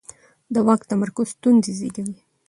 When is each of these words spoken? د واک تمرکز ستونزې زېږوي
د 0.53 0.55
واک 0.67 0.81
تمرکز 0.91 1.27
ستونزې 1.35 1.71
زېږوي 1.79 2.17